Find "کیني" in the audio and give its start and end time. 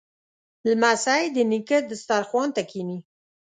2.69-2.99